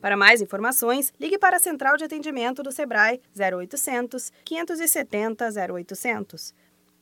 Para 0.00 0.16
mais 0.16 0.40
informações, 0.40 1.12
ligue 1.18 1.36
para 1.36 1.56
a 1.56 1.58
Central 1.58 1.96
de 1.96 2.04
Atendimento 2.04 2.62
do 2.62 2.70
Sebrae 2.70 3.20
0800 3.36 4.30
570 4.44 5.48
0800. 5.68 6.54